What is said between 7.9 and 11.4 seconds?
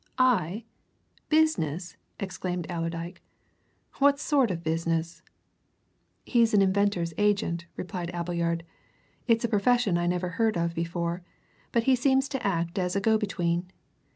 Appleyard. "It's a profession I never heard of before,